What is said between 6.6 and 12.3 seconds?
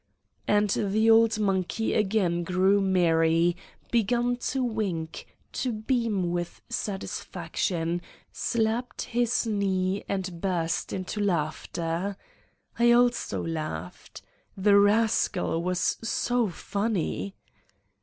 satisfaction, slapped his knee and burst into laughter.